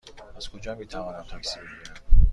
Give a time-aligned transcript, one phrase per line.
[0.37, 2.27] از کجا می توانم تاکسی بگیرم؟